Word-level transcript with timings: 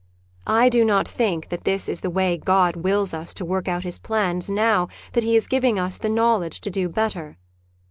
I 0.47 0.67
do 0.67 0.83
not 0.83 1.07
think 1.07 1.49
that 1.49 1.67
is 1.67 1.99
the 1.99 2.09
way 2.09 2.35
God 2.35 2.75
wills 2.75 3.13
us 3.13 3.35
to 3.35 3.45
work 3.45 3.67
out 3.67 3.83
His 3.83 3.99
plans 3.99 4.49
now 4.49 4.87
that 5.13 5.23
He 5.23 5.35
is 5.35 5.45
giving 5.45 5.77
us 5.77 5.99
the 5.99 6.09
know 6.09 6.39
ledge 6.39 6.59
to 6.61 6.71
do 6.71 6.89
better. 6.89 7.37